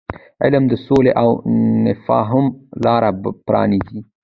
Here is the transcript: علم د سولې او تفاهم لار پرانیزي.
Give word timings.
علم 0.43 0.63
د 0.71 0.73
سولې 0.85 1.11
او 1.21 1.29
تفاهم 1.87 2.45
لار 2.85 3.03
پرانیزي. 3.47 3.99